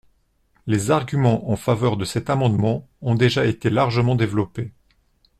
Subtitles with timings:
[0.65, 4.71] Les arguments en faveur de cet amendement ont déjà été largement développés.